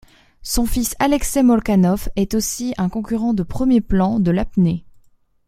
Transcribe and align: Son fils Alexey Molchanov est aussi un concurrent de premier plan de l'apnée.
Son 0.41 0.65
fils 0.65 0.95
Alexey 0.97 1.43
Molchanov 1.43 2.09
est 2.15 2.33
aussi 2.33 2.73
un 2.79 2.89
concurrent 2.89 3.35
de 3.35 3.43
premier 3.43 3.81
plan 3.81 4.19
de 4.19 4.31
l'apnée. 4.31 4.83